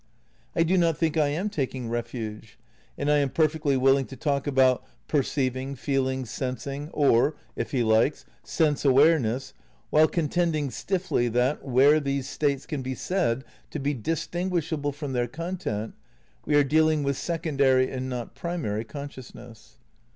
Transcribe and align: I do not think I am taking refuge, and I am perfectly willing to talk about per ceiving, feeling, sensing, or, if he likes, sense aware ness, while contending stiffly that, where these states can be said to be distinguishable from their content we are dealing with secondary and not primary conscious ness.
I 0.55 0.63
do 0.63 0.79
not 0.79 0.97
think 0.97 1.15
I 1.15 1.27
am 1.27 1.47
taking 1.51 1.87
refuge, 1.87 2.57
and 2.97 3.11
I 3.11 3.19
am 3.19 3.29
perfectly 3.29 3.77
willing 3.77 4.07
to 4.07 4.15
talk 4.15 4.47
about 4.47 4.83
per 5.07 5.21
ceiving, 5.21 5.77
feeling, 5.77 6.25
sensing, 6.25 6.89
or, 6.91 7.35
if 7.55 7.69
he 7.69 7.83
likes, 7.83 8.25
sense 8.43 8.83
aware 8.83 9.19
ness, 9.19 9.53
while 9.91 10.07
contending 10.07 10.71
stiffly 10.71 11.27
that, 11.27 11.63
where 11.63 11.99
these 11.99 12.27
states 12.27 12.65
can 12.65 12.81
be 12.81 12.95
said 12.95 13.43
to 13.69 13.77
be 13.79 13.93
distinguishable 13.93 14.91
from 14.91 15.13
their 15.13 15.27
content 15.27 15.93
we 16.47 16.55
are 16.55 16.63
dealing 16.63 17.03
with 17.03 17.15
secondary 17.15 17.91
and 17.91 18.09
not 18.09 18.33
primary 18.33 18.83
conscious 18.83 19.35
ness. 19.35 19.77